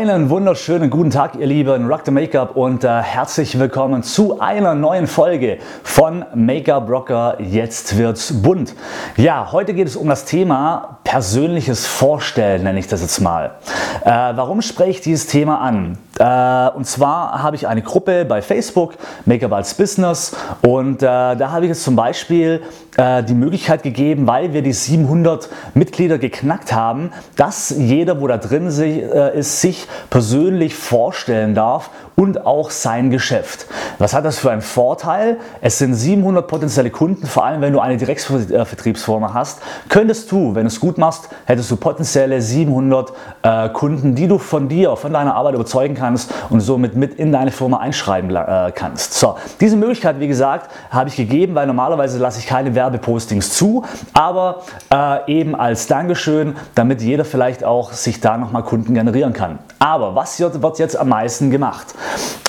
Einen 0.00 0.30
wunderschönen 0.30 0.90
guten 0.90 1.10
Tag, 1.10 1.34
ihr 1.40 1.46
Lieben, 1.46 1.88
Rock 1.88 2.02
the 2.04 2.12
Make-up 2.12 2.54
und 2.54 2.84
äh, 2.84 2.88
herzlich 3.02 3.58
willkommen 3.58 4.04
zu 4.04 4.38
einer 4.38 4.76
neuen 4.76 5.08
Folge 5.08 5.58
von 5.82 6.24
Make-up 6.36 6.88
Rocker. 6.88 7.36
Jetzt 7.40 7.98
wird's 7.98 8.32
bunt. 8.40 8.76
Ja, 9.16 9.50
heute 9.50 9.74
geht 9.74 9.88
es 9.88 9.96
um 9.96 10.08
das 10.08 10.24
Thema 10.24 11.00
persönliches 11.02 11.84
Vorstellen, 11.84 12.62
nenne 12.62 12.78
ich 12.78 12.86
das 12.86 13.00
jetzt 13.02 13.18
mal. 13.18 13.56
Äh, 14.04 14.10
warum 14.10 14.62
spreche 14.62 14.90
ich 14.90 15.00
dieses 15.00 15.26
Thema 15.26 15.60
an? 15.60 15.98
Äh, 16.18 16.68
und 16.74 16.86
zwar 16.86 17.42
habe 17.42 17.56
ich 17.56 17.66
eine 17.68 17.82
Gruppe 17.82 18.24
bei 18.24 18.42
Facebook, 18.42 18.94
Make-up 19.24 19.52
als 19.52 19.74
Business, 19.74 20.36
und 20.62 21.02
äh, 21.02 21.06
da 21.06 21.50
habe 21.52 21.64
ich 21.64 21.68
jetzt 21.70 21.84
zum 21.84 21.94
Beispiel 21.94 22.62
äh, 22.96 23.22
die 23.22 23.34
Möglichkeit 23.34 23.82
gegeben, 23.82 24.26
weil 24.26 24.52
wir 24.52 24.62
die 24.62 24.72
700 24.72 25.48
Mitglieder 25.74 26.18
geknackt 26.18 26.72
haben, 26.72 27.12
dass 27.36 27.70
jeder, 27.70 28.20
wo 28.20 28.26
da 28.26 28.38
drin 28.38 28.66
ist, 28.66 29.60
sich 29.60 29.86
persönlich 30.10 30.74
vorstellen 30.74 31.54
darf 31.54 31.90
und 32.16 32.46
auch 32.46 32.70
sein 32.70 33.10
Geschäft. 33.10 33.66
Was 33.98 34.12
hat 34.12 34.24
das 34.24 34.38
für 34.38 34.50
einen 34.50 34.62
Vorteil? 34.62 35.36
Es 35.60 35.78
sind 35.78 35.94
700 35.94 36.48
potenzielle 36.48 36.90
Kunden, 36.90 37.26
vor 37.26 37.44
allem 37.44 37.60
wenn 37.60 37.72
du 37.72 37.78
eine 37.78 37.96
Direktvertriebsfirma 37.96 39.32
hast. 39.32 39.60
Könntest 39.88 40.32
du, 40.32 40.54
wenn 40.54 40.62
du 40.62 40.68
es 40.68 40.80
gut 40.80 40.98
machst, 40.98 41.28
hättest 41.44 41.70
du 41.70 41.76
potenzielle 41.76 42.42
700 42.42 43.12
äh, 43.42 43.68
Kunden, 43.68 44.14
die 44.16 44.26
du 44.26 44.38
von 44.38 44.68
dir, 44.68 44.96
von 44.96 45.12
deiner 45.12 45.36
Arbeit 45.36 45.54
überzeugen 45.54 45.94
kannst 45.94 46.07
und 46.50 46.60
somit 46.60 46.96
mit 46.96 47.14
in 47.14 47.32
deine 47.32 47.50
Firma 47.50 47.78
einschreiben 47.78 48.34
äh, 48.34 48.72
kannst. 48.74 49.14
So, 49.14 49.36
diese 49.60 49.76
Möglichkeit, 49.76 50.20
wie 50.20 50.28
gesagt, 50.28 50.70
habe 50.90 51.08
ich 51.08 51.16
gegeben, 51.16 51.54
weil 51.54 51.66
normalerweise 51.66 52.18
lasse 52.18 52.38
ich 52.38 52.46
keine 52.46 52.74
Werbepostings 52.74 53.50
zu, 53.50 53.84
aber 54.12 54.62
äh, 54.92 55.32
eben 55.32 55.54
als 55.54 55.86
Dankeschön, 55.86 56.56
damit 56.74 57.02
jeder 57.02 57.24
vielleicht 57.24 57.64
auch 57.64 57.92
sich 57.92 58.20
da 58.20 58.38
nochmal 58.38 58.62
Kunden 58.62 58.94
generieren 58.94 59.32
kann. 59.32 59.58
Aber 59.78 60.14
was 60.14 60.38
wird, 60.40 60.62
wird 60.62 60.78
jetzt 60.78 60.96
am 60.96 61.08
meisten 61.08 61.50
gemacht? 61.50 61.94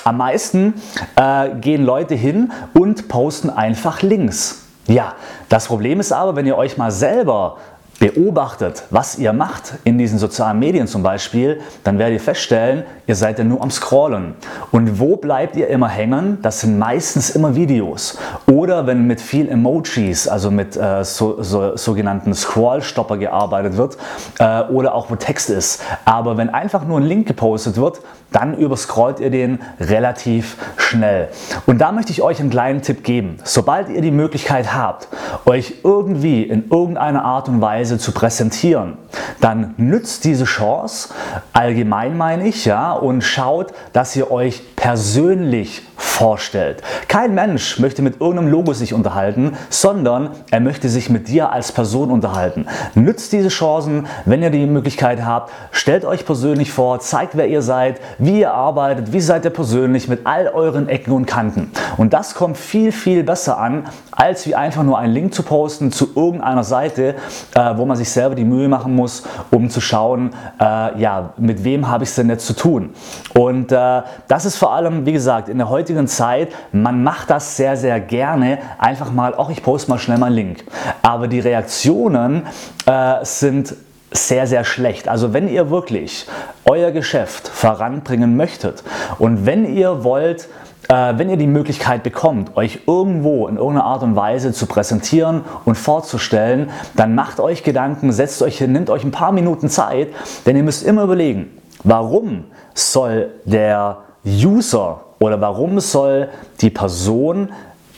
Am 0.04 0.18
meisten 0.18 0.74
äh, 1.16 1.50
gehen 1.56 1.84
Leute 1.84 2.16
hin 2.16 2.52
und 2.74 3.08
posten 3.08 3.50
einfach 3.50 4.02
Links. 4.02 4.66
Ja, 4.88 5.14
das 5.50 5.68
Problem 5.68 6.00
ist 6.00 6.12
aber, 6.12 6.36
wenn 6.36 6.48
ihr 6.48 6.58
euch 6.58 6.78
mal 6.78 6.90
selber 6.90 7.58
beobachtet, 8.00 8.84
was 8.90 9.18
ihr 9.20 9.34
macht 9.34 9.74
in 9.84 9.98
diesen 9.98 10.18
sozialen 10.18 10.58
Medien 10.58 10.88
zum 10.88 11.04
Beispiel, 11.04 11.60
dann 11.84 12.00
werdet 12.00 12.16
ihr 12.16 12.24
feststellen, 12.24 12.84
ihr 13.08 13.16
seid 13.16 13.38
ja 13.38 13.44
nur 13.44 13.62
am 13.62 13.70
Scrollen. 13.70 14.36
Und 14.72 15.00
wo 15.00 15.18
bleibt 15.18 15.58
ihr 15.58 15.68
immer 15.68 15.90
hängen? 15.90 16.40
Das 16.42 16.62
sind 16.62 16.80
meistens 16.80 17.30
immer 17.30 17.56
Videos. 17.56 18.18
Oder 18.48 18.88
wenn 18.88 19.06
mit 19.06 19.20
viel 19.20 19.50
Emojis, 19.50 20.28
also 20.28 20.50
mit 20.50 20.78
äh, 20.78 21.04
so, 21.04 21.44
so, 21.44 21.76
sogenannten 21.76 22.34
Scrollstopper 22.34 23.18
gearbeitet 23.18 23.76
wird, 23.76 23.98
äh, 24.40 24.64
oder 24.64 24.96
auch 24.96 25.12
wo 25.12 25.16
Text 25.16 25.50
ist. 25.50 25.82
Aber 26.06 26.38
wenn 26.38 26.50
einfach 26.50 26.86
nur 26.86 27.00
ein 27.00 27.06
Link 27.06 27.28
gepostet 27.28 27.76
wird, 27.76 28.00
dann 28.32 28.58
überscrollt 28.58 29.20
ihr 29.20 29.30
den 29.30 29.60
relativ 29.80 30.58
schnell. 30.78 31.30
Und 31.66 31.80
da 31.80 31.92
möchte 31.92 32.12
ich 32.12 32.22
euch 32.22 32.40
einen 32.40 32.50
kleinen 32.50 32.82
Tipp 32.82 33.04
geben. 33.04 33.38
Sobald 33.44 33.90
ihr 33.90 34.02
die 34.02 34.12
Möglichkeit 34.12 34.74
habt, 34.74 35.08
euch 35.46 35.76
irgendwie 35.84 36.44
in 36.44 36.70
irgendeiner 36.70 37.24
Art 37.26 37.50
und 37.50 37.62
Weise 37.62 37.98
zu 37.98 38.12
präsentieren, 38.12 38.98
dann 39.42 39.74
nützt 39.78 40.24
diese 40.26 40.46
Chance, 40.46 41.14
allgemein 41.54 42.18
meine 42.18 42.48
ich, 42.48 42.66
ja, 42.66 42.94
und 42.94 43.22
schaut, 43.24 43.74
dass 43.94 44.16
ihr 44.16 44.32
euch 44.32 44.62
persönlich 44.80 45.82
vorstellt. 45.98 46.82
Kein 47.10 47.36
Mensch 47.36 47.80
möchte 47.80 48.02
mit 48.02 48.22
irgendeinem 48.22 48.50
Logo 48.50 48.74
sich 48.74 48.94
unterhalten, 48.94 49.58
sondern 49.70 50.30
er 50.52 50.62
möchte 50.62 50.88
sich 50.88 51.10
mit 51.10 51.28
dir 51.28 51.52
als 51.52 51.74
Person 51.74 52.12
unterhalten. 52.12 52.66
Nützt 52.96 53.34
diese 53.34 53.50
Chancen, 53.50 54.08
wenn 54.26 54.42
ihr 54.42 54.50
die 54.50 54.66
Möglichkeit 54.66 55.26
habt, 55.26 55.52
stellt 55.72 56.06
euch 56.06 56.26
persönlich 56.26 56.72
vor, 56.72 57.00
zeigt, 57.00 57.36
wer 57.36 57.48
ihr 57.48 57.62
seid, 57.62 58.00
wie 58.18 58.40
ihr 58.40 58.54
arbeitet, 58.54 59.12
wie 59.12 59.20
seid 59.20 59.44
ihr 59.44 59.52
persönlich 59.52 60.08
mit 60.08 60.26
all 60.26 60.48
euren 60.48 60.88
Ecken 60.88 61.12
und 61.12 61.26
Kanten. 61.26 61.72
Und 61.98 62.14
das 62.14 62.34
kommt 62.34 62.58
viel, 62.58 62.94
viel 62.94 63.24
besser 63.24 63.58
an, 63.58 63.86
als 64.12 64.48
wie 64.48 64.56
einfach 64.56 64.84
nur 64.84 64.98
einen 64.98 65.14
Link 65.14 65.34
zu 65.34 65.44
posten 65.44 65.92
zu 65.92 66.10
irgendeiner 66.16 66.64
Seite, 66.64 67.16
äh, 67.56 67.78
wo 67.78 67.86
man 67.86 67.98
sich 67.98 68.10
selber 68.10 68.36
die 68.36 68.46
Mühe 68.46 68.70
machen 68.70 68.96
muss, 68.96 69.24
um 69.52 69.70
zu 69.70 69.82
schauen, 69.82 70.32
äh, 70.60 71.00
ja, 71.00 71.34
mit 71.38 71.64
wem 71.66 71.90
habe 71.90 72.06
ich 72.06 72.10
es 72.10 72.16
denn 72.16 72.30
jetzt 72.30 72.48
zu 72.48 72.54
tun. 72.54 72.92
Und 73.34 73.72
äh, 73.72 74.02
das 74.28 74.46
ist 74.46 74.56
vor 74.58 74.69
allem, 74.74 75.06
wie 75.06 75.14
gesagt, 75.14 75.50
in 75.50 75.58
der 75.58 75.70
heutigen 75.70 76.08
Zeit, 76.08 76.50
man 76.72 77.04
macht 77.04 77.30
das 77.30 77.58
sehr, 77.58 77.78
sehr 77.78 78.00
gerne, 78.00 78.60
einfach 78.78 79.12
mal, 79.12 79.36
auch 79.36 79.50
ich 79.50 79.64
poste 79.64 79.90
mal 79.92 80.00
schnell 80.00 80.18
mal 80.18 80.28
einen 80.28 80.36
Link. 80.36 80.64
Aber 81.02 81.28
die 81.28 81.40
Reaktionen 81.40 82.48
äh, 82.86 83.24
sind 83.24 83.76
sehr, 84.12 84.48
sehr 84.48 84.64
schlecht. 84.64 85.08
Also 85.08 85.34
wenn 85.34 85.48
ihr 85.48 85.70
wirklich 85.70 86.26
euer 86.66 86.92
Geschäft 86.92 87.48
voranbringen 87.48 88.36
möchtet 88.36 88.84
und 89.20 89.46
wenn 89.46 89.76
ihr 89.76 90.04
wollt, 90.04 90.50
äh, 90.88 91.14
wenn 91.18 91.30
ihr 91.30 91.38
die 91.38 91.48
Möglichkeit 91.48 92.04
bekommt, 92.04 92.58
euch 92.58 92.82
irgendwo 92.88 93.48
in 93.48 93.58
irgendeiner 93.58 93.86
Art 93.86 94.04
und 94.04 94.16
Weise 94.16 94.52
zu 94.52 94.66
präsentieren 94.66 95.44
und 95.66 95.76
vorzustellen, 95.76 96.72
dann 96.96 97.14
macht 97.14 97.40
euch 97.40 97.64
Gedanken, 97.64 98.12
setzt 98.12 98.42
euch 98.42 98.58
hin, 98.58 98.72
nimmt 98.72 98.90
euch 98.90 99.04
ein 99.04 99.12
paar 99.12 99.32
Minuten 99.32 99.70
Zeit, 99.70 100.10
denn 100.46 100.56
ihr 100.56 100.64
müsst 100.64 100.84
immer 100.84 101.04
überlegen, 101.04 101.52
warum 101.84 102.46
soll 102.74 103.32
der 103.46 104.00
User 104.30 105.02
oder 105.20 105.42
warum 105.42 105.80
soll 105.80 106.30
die 106.62 106.70
Person, 106.70 107.50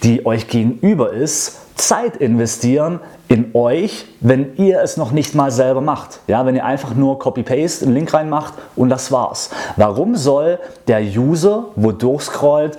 die 0.03 0.25
euch 0.25 0.47
gegenüber 0.47 1.11
ist, 1.13 1.57
Zeit 1.75 2.17
investieren 2.17 2.99
in 3.27 3.51
euch, 3.53 4.05
wenn 4.19 4.55
ihr 4.57 4.81
es 4.81 4.97
noch 4.97 5.11
nicht 5.11 5.35
mal 5.35 5.51
selber 5.51 5.81
macht. 5.81 6.19
Ja, 6.27 6.45
wenn 6.45 6.55
ihr 6.55 6.65
einfach 6.65 6.93
nur 6.95 7.17
Copy-Paste, 7.17 7.85
einen 7.85 7.95
Link 7.95 8.13
reinmacht 8.13 8.53
und 8.75 8.89
das 8.89 9.11
war's. 9.11 9.49
Warum 9.77 10.15
soll 10.15 10.59
der 10.87 11.01
User, 11.01 11.65
wo 11.75 11.91
durchscrollt, 11.91 12.77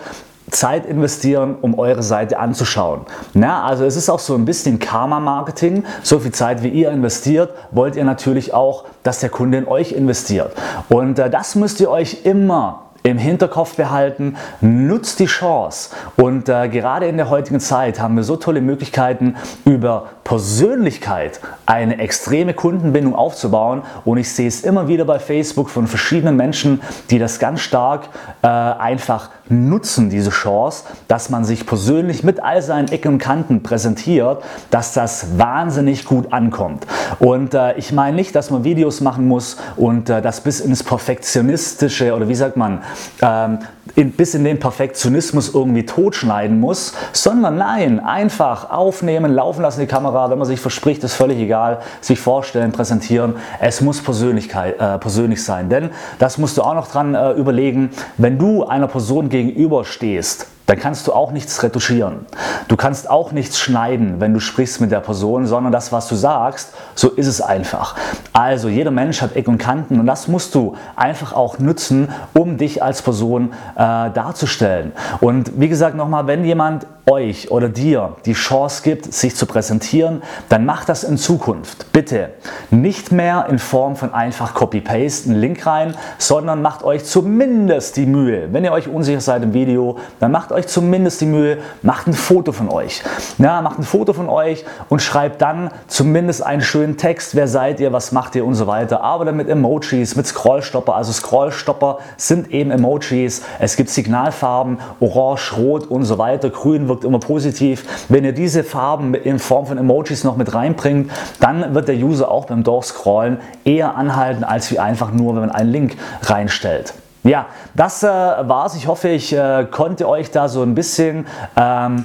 Zeit 0.50 0.84
investieren, 0.84 1.56
um 1.60 1.78
eure 1.78 2.02
Seite 2.02 2.38
anzuschauen. 2.38 3.00
Na, 3.32 3.64
also 3.64 3.84
es 3.84 3.96
ist 3.96 4.10
auch 4.10 4.18
so 4.18 4.34
ein 4.34 4.44
bisschen 4.44 4.78
Karma-Marketing. 4.78 5.84
So 6.02 6.18
viel 6.18 6.32
Zeit, 6.32 6.62
wie 6.62 6.68
ihr 6.68 6.90
investiert, 6.90 7.54
wollt 7.70 7.96
ihr 7.96 8.04
natürlich 8.04 8.52
auch, 8.52 8.84
dass 9.02 9.20
der 9.20 9.30
Kunde 9.30 9.56
in 9.58 9.66
euch 9.66 9.92
investiert. 9.92 10.52
Und 10.90 11.18
äh, 11.18 11.30
das 11.30 11.54
müsst 11.54 11.80
ihr 11.80 11.90
euch 11.90 12.24
immer 12.24 12.82
im 13.02 13.18
Hinterkopf 13.18 13.76
behalten, 13.76 14.36
nutzt 14.60 15.18
die 15.18 15.26
Chance. 15.26 15.90
Und 16.16 16.48
äh, 16.48 16.68
gerade 16.68 17.06
in 17.06 17.16
der 17.16 17.30
heutigen 17.30 17.60
Zeit 17.60 18.00
haben 18.00 18.16
wir 18.16 18.24
so 18.24 18.36
tolle 18.36 18.60
Möglichkeiten, 18.60 19.36
über 19.64 20.10
Persönlichkeit 20.24 21.40
eine 21.66 21.98
extreme 21.98 22.54
Kundenbindung 22.54 23.14
aufzubauen. 23.14 23.82
Und 24.04 24.18
ich 24.18 24.32
sehe 24.32 24.48
es 24.48 24.62
immer 24.62 24.88
wieder 24.88 25.04
bei 25.04 25.18
Facebook 25.18 25.70
von 25.70 25.86
verschiedenen 25.86 26.36
Menschen, 26.36 26.80
die 27.10 27.18
das 27.18 27.38
ganz 27.38 27.60
stark 27.60 28.08
äh, 28.42 28.46
einfach 28.46 29.30
nutzen, 29.48 30.10
diese 30.10 30.30
Chance, 30.30 30.84
dass 31.08 31.30
man 31.30 31.44
sich 31.44 31.66
persönlich 31.66 32.24
mit 32.24 32.42
all 32.42 32.62
seinen 32.62 32.88
Ecken 32.88 33.14
und 33.14 33.18
Kanten 33.18 33.62
präsentiert, 33.62 34.42
dass 34.70 34.94
das 34.94 35.38
wahnsinnig 35.38 36.04
gut 36.04 36.32
ankommt. 36.32 36.86
Und 37.18 37.54
äh, 37.54 37.74
ich 37.74 37.92
meine 37.92 38.16
nicht, 38.16 38.34
dass 38.34 38.50
man 38.50 38.64
Videos 38.64 39.00
machen 39.00 39.28
muss 39.28 39.56
und 39.76 40.08
äh, 40.08 40.22
das 40.22 40.40
bis 40.40 40.60
ins 40.60 40.82
Perfektionistische 40.82 42.14
oder 42.14 42.28
wie 42.28 42.34
sagt 42.34 42.56
man, 42.56 42.82
ähm, 43.20 43.58
in, 43.94 44.12
bis 44.12 44.34
in 44.34 44.44
den 44.44 44.58
Perfektionismus 44.58 45.52
irgendwie 45.54 45.84
totschneiden 45.84 46.60
muss, 46.60 46.94
sondern 47.12 47.56
nein, 47.56 48.00
einfach 48.00 48.70
aufnehmen, 48.70 49.34
laufen 49.34 49.62
lassen 49.62 49.80
die 49.80 49.86
Kamera, 49.86 50.21
wenn 50.30 50.38
man 50.38 50.46
sich 50.46 50.60
verspricht, 50.60 51.04
ist 51.04 51.14
völlig 51.14 51.38
egal, 51.38 51.80
sich 52.00 52.18
vorstellen, 52.18 52.72
präsentieren. 52.72 53.36
Es 53.60 53.80
muss 53.80 54.02
Persönlichkeit, 54.02 54.80
äh, 54.80 54.98
persönlich 54.98 55.42
sein, 55.44 55.68
denn 55.68 55.90
das 56.18 56.38
musst 56.38 56.56
du 56.56 56.62
auch 56.62 56.74
noch 56.74 56.88
dran 56.88 57.14
äh, 57.14 57.32
überlegen, 57.32 57.90
wenn 58.18 58.38
du 58.38 58.64
einer 58.64 58.88
Person 58.88 59.28
gegenüberstehst, 59.28 60.46
dann 60.72 60.78
kannst 60.78 61.06
du 61.06 61.12
auch 61.12 61.32
nichts 61.32 61.62
retuschieren. 61.62 62.24
Du 62.66 62.76
kannst 62.76 63.10
auch 63.10 63.32
nichts 63.32 63.60
schneiden, 63.60 64.20
wenn 64.20 64.32
du 64.32 64.40
sprichst 64.40 64.80
mit 64.80 64.90
der 64.90 65.00
Person, 65.00 65.46
sondern 65.46 65.70
das, 65.70 65.92
was 65.92 66.08
du 66.08 66.14
sagst, 66.14 66.72
so 66.94 67.10
ist 67.10 67.26
es 67.26 67.42
einfach. 67.42 67.94
Also 68.32 68.70
jeder 68.70 68.90
Mensch 68.90 69.20
hat 69.20 69.36
Ecken 69.36 69.50
und 69.50 69.58
Kanten 69.58 70.00
und 70.00 70.06
das 70.06 70.28
musst 70.28 70.54
du 70.54 70.74
einfach 70.96 71.34
auch 71.34 71.58
nutzen, 71.58 72.08
um 72.32 72.56
dich 72.56 72.82
als 72.82 73.02
Person 73.02 73.52
äh, 73.74 73.76
darzustellen. 73.76 74.92
Und 75.20 75.60
wie 75.60 75.68
gesagt 75.68 75.94
nochmal, 75.94 76.26
wenn 76.26 76.42
jemand 76.42 76.86
euch 77.06 77.50
oder 77.50 77.68
dir 77.68 78.16
die 78.24 78.32
Chance 78.32 78.82
gibt, 78.82 79.12
sich 79.12 79.34
zu 79.34 79.46
präsentieren, 79.46 80.22
dann 80.48 80.64
macht 80.64 80.88
das 80.88 81.04
in 81.04 81.18
Zukunft. 81.18 81.92
Bitte 81.92 82.30
nicht 82.70 83.12
mehr 83.12 83.46
in 83.50 83.58
Form 83.58 83.96
von 83.96 84.14
einfach 84.14 84.54
Copy-Paste, 84.54 85.30
einen 85.30 85.40
Link 85.40 85.66
rein, 85.66 85.94
sondern 86.18 86.62
macht 86.62 86.84
euch 86.84 87.04
zumindest 87.04 87.96
die 87.96 88.06
Mühe. 88.06 88.52
Wenn 88.52 88.64
ihr 88.64 88.72
euch 88.72 88.88
unsicher 88.88 89.20
seid 89.20 89.42
im 89.42 89.52
Video, 89.52 89.98
dann 90.20 90.30
macht 90.30 90.52
euch 90.52 90.61
zumindest 90.68 91.20
die 91.20 91.26
Mühe, 91.26 91.58
macht 91.82 92.06
ein 92.06 92.12
Foto 92.12 92.52
von 92.52 92.68
euch. 92.68 93.02
Ja, 93.38 93.62
macht 93.62 93.78
ein 93.78 93.84
Foto 93.84 94.12
von 94.12 94.28
euch 94.28 94.64
und 94.88 95.02
schreibt 95.02 95.42
dann 95.42 95.70
zumindest 95.86 96.42
einen 96.42 96.62
schönen 96.62 96.96
Text. 96.96 97.34
Wer 97.34 97.48
seid 97.48 97.80
ihr, 97.80 97.92
was 97.92 98.12
macht 98.12 98.34
ihr 98.34 98.44
und 98.44 98.54
so 98.54 98.66
weiter. 98.66 99.02
Arbeitet 99.02 99.34
mit 99.34 99.48
Emojis, 99.48 100.16
mit 100.16 100.26
Scrollstopper. 100.26 100.94
Also 100.94 101.12
Scrollstopper 101.12 101.98
sind 102.16 102.50
eben 102.50 102.70
Emojis. 102.70 103.42
Es 103.58 103.76
gibt 103.76 103.90
Signalfarben, 103.90 104.78
orange, 105.00 105.56
rot 105.56 105.86
und 105.86 106.04
so 106.04 106.18
weiter. 106.18 106.50
Grün 106.50 106.88
wirkt 106.88 107.04
immer 107.04 107.20
positiv. 107.20 107.84
Wenn 108.08 108.24
ihr 108.24 108.32
diese 108.32 108.64
Farben 108.64 109.14
in 109.14 109.38
Form 109.38 109.66
von 109.66 109.78
Emojis 109.78 110.24
noch 110.24 110.36
mit 110.36 110.54
reinbringt, 110.54 111.10
dann 111.40 111.74
wird 111.74 111.88
der 111.88 111.96
User 111.96 112.30
auch 112.30 112.46
beim 112.46 112.62
Durchscrollen 112.62 113.38
eher 113.64 113.96
anhalten, 113.96 114.44
als 114.44 114.70
wie 114.70 114.78
einfach 114.78 115.12
nur, 115.12 115.34
wenn 115.34 115.42
man 115.42 115.50
einen 115.50 115.70
Link 115.70 115.96
reinstellt. 116.22 116.94
Ja, 117.24 117.46
das 117.74 118.02
äh, 118.02 118.06
war's. 118.06 118.74
Ich 118.74 118.88
hoffe, 118.88 119.08
ich 119.08 119.32
äh, 119.32 119.66
konnte 119.70 120.08
euch 120.08 120.30
da 120.32 120.48
so 120.48 120.62
ein 120.62 120.74
bisschen 120.74 121.26
ähm, 121.56 122.04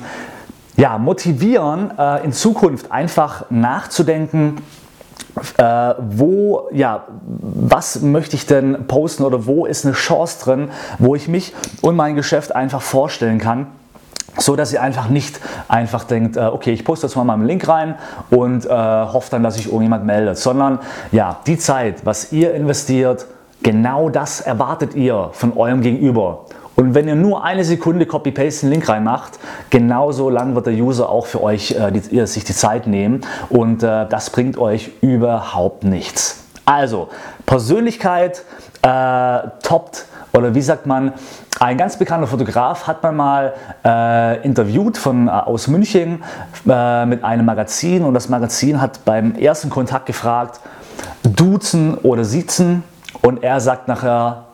ja, 0.75 0.99
motivieren, 0.99 1.91
äh, 1.97 2.23
in 2.23 2.31
Zukunft 2.31 2.91
einfach 2.91 3.45
nachzudenken, 3.49 4.57
äh, 5.57 5.93
wo, 5.97 6.69
ja, 6.71 7.05
was 7.25 8.01
möchte 8.01 8.35
ich 8.35 8.45
denn 8.45 8.85
posten 8.85 9.23
oder 9.23 9.47
wo 9.47 9.65
ist 9.65 9.85
eine 9.85 9.95
Chance 9.95 10.43
drin, 10.43 10.69
wo 10.99 11.15
ich 11.15 11.27
mich 11.27 11.53
und 11.81 11.95
mein 11.95 12.15
Geschäft 12.15 12.55
einfach 12.55 12.81
vorstellen 12.81 13.39
kann 13.39 13.67
so 14.39 14.55
dass 14.55 14.71
ihr 14.71 14.83
einfach 14.83 15.09
nicht 15.09 15.39
einfach 15.67 16.03
denkt, 16.03 16.37
äh, 16.37 16.41
okay, 16.41 16.71
ich 16.71 16.85
poste 16.85 17.07
jetzt 17.07 17.15
mal 17.15 17.23
meinen 17.23 17.45
Link 17.45 17.67
rein 17.67 17.95
und 18.29 18.65
äh, 18.65 18.69
hoffe 18.69 19.31
dann, 19.31 19.41
dass 19.41 19.55
sich 19.55 19.65
irgendjemand 19.65 20.05
meldet, 20.05 20.37
sondern 20.37 20.77
ja, 21.11 21.37
die 21.47 21.57
Zeit, 21.57 22.05
was 22.05 22.31
ihr 22.31 22.53
investiert, 22.53 23.25
genau 23.63 24.09
das 24.09 24.41
erwartet 24.41 24.95
ihr 24.95 25.29
von 25.33 25.55
eurem 25.57 25.81
Gegenüber. 25.81 26.45
Und 26.75 26.93
wenn 26.93 27.07
ihr 27.07 27.15
nur 27.15 27.43
eine 27.43 27.63
Sekunde 27.63 28.05
Copy-Paste 28.05 28.67
den 28.67 28.69
Link 28.69 28.87
reinmacht, 28.87 29.39
genauso 29.71 30.29
lang 30.29 30.53
wird 30.53 30.67
der 30.67 30.75
User 30.75 31.09
auch 31.09 31.25
für 31.25 31.41
euch 31.41 31.71
äh, 31.71 31.91
die, 31.91 32.27
sich 32.27 32.43
die 32.43 32.53
Zeit 32.53 32.85
nehmen 32.85 33.21
und 33.49 33.81
äh, 33.81 34.05
das 34.07 34.29
bringt 34.29 34.59
euch 34.59 34.91
überhaupt 35.01 35.83
nichts. 35.83 36.43
Also, 36.65 37.09
Persönlichkeit 37.47 38.43
äh, 38.83 39.39
toppt 39.63 40.05
oder 40.33 40.53
wie 40.53 40.61
sagt 40.61 40.85
man, 40.85 41.13
ein 41.59 41.77
ganz 41.77 41.97
bekannter 41.97 42.27
Fotograf 42.27 42.85
hat 42.85 43.01
man 43.01 43.15
mal 43.15 43.53
äh, 43.83 44.45
interviewt 44.45 44.99
von, 44.99 45.27
äh, 45.27 45.31
aus 45.31 45.67
München 45.67 46.23
äh, 46.69 47.05
mit 47.07 47.23
einem 47.23 47.45
Magazin 47.45 48.03
und 48.03 48.13
das 48.13 48.29
Magazin 48.29 48.79
hat 48.79 49.03
beim 49.03 49.33
ersten 49.33 49.71
Kontakt 49.71 50.05
gefragt, 50.05 50.59
duzen 51.23 51.95
oder 51.95 52.23
siezen 52.23 52.83
und 53.27 53.43
er 53.43 53.59
sagt 53.59 53.89
nachher, 53.89 54.45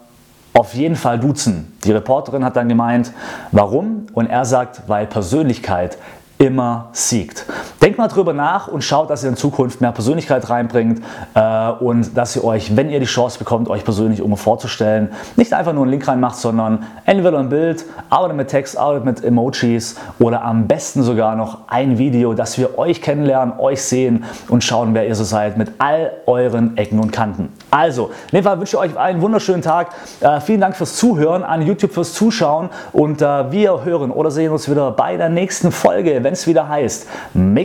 auf 0.53 0.73
jeden 0.73 0.95
Fall 0.95 1.19
duzen. 1.19 1.77
Die 1.83 1.91
Reporterin 1.91 2.43
hat 2.43 2.55
dann 2.55 2.67
gemeint, 2.69 3.11
warum? 3.51 4.07
Und 4.13 4.25
er 4.25 4.45
sagt, 4.45 4.81
weil 4.87 5.05
Persönlichkeit 5.05 5.99
immer 6.39 6.89
siegt. 6.91 7.45
Denkt 7.83 7.97
mal 7.97 8.07
drüber 8.07 8.31
nach 8.31 8.69
und 8.69 8.81
schaut, 8.81 9.09
dass 9.09 9.23
ihr 9.23 9.29
in 9.29 9.35
Zukunft 9.35 9.81
mehr 9.81 9.91
Persönlichkeit 9.91 10.49
reinbringt 10.49 11.01
äh, 11.33 11.69
und 11.69 12.15
dass 12.15 12.33
ihr 12.33 12.45
euch, 12.45 12.77
wenn 12.77 12.89
ihr 12.89 13.01
die 13.01 13.05
Chance 13.05 13.37
bekommt, 13.37 13.67
euch 13.67 13.83
persönlich 13.83 14.19
irgendwo 14.19 14.37
vorzustellen, 14.37 15.11
nicht 15.35 15.51
einfach 15.51 15.73
nur 15.73 15.83
einen 15.83 15.91
Link 15.91 16.07
reinmacht, 16.07 16.37
sondern 16.37 16.85
entweder 17.03 17.39
ein 17.39 17.49
Bild, 17.49 17.83
arbeitet 18.09 18.37
mit 18.37 18.47
Text, 18.47 18.77
arbeitet 18.77 19.03
mit 19.03 19.25
Emojis 19.25 19.97
oder 20.19 20.45
am 20.45 20.65
besten 20.65 21.03
sogar 21.03 21.35
noch 21.35 21.67
ein 21.67 21.97
Video, 21.97 22.33
dass 22.33 22.57
wir 22.57 22.79
euch 22.79 23.01
kennenlernen, 23.01 23.59
euch 23.59 23.81
sehen 23.81 24.23
und 24.47 24.63
schauen, 24.63 24.93
wer 24.93 25.05
ihr 25.05 25.15
so 25.15 25.25
seid 25.25 25.57
mit 25.57 25.73
all 25.79 26.13
euren 26.25 26.77
Ecken 26.77 26.99
und 26.99 27.11
Kanten. 27.11 27.51
Also, 27.69 28.11
in 28.31 28.37
dem 28.37 28.43
Fall 28.45 28.59
wünsche 28.59 28.77
ich 28.77 28.81
euch 28.81 28.97
einen 28.97 29.21
wunderschönen 29.21 29.61
Tag. 29.61 29.89
Äh, 30.21 30.39
vielen 30.39 30.61
Dank 30.61 30.77
fürs 30.77 30.95
Zuhören, 30.95 31.43
an 31.43 31.61
YouTube 31.61 31.91
fürs 31.91 32.13
Zuschauen 32.13 32.69
und 32.93 33.21
äh, 33.21 33.51
wir 33.51 33.83
hören 33.83 34.09
oder 34.09 34.31
sehen 34.31 34.53
uns 34.53 34.71
wieder 34.71 34.91
bei 34.91 35.17
der 35.17 35.27
nächsten 35.27 35.69
Folge, 35.73 36.23
wenn 36.23 36.31
es 36.31 36.47
wieder 36.47 36.69
heißt 36.69 37.07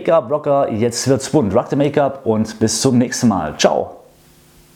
Make-up 0.08 0.30
Rocker, 0.30 0.72
jetzt 0.72 1.06
wird's 1.06 1.28
bunt. 1.28 1.54
Rock 1.54 1.66
the 1.68 1.76
Make-up 1.76 2.24
und 2.24 2.58
bis 2.58 2.80
zum 2.80 2.96
nächsten 2.96 3.28
Mal. 3.28 3.54
Ciao. 3.58 3.97